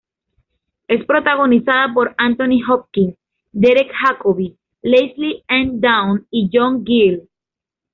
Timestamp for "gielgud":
6.83-7.27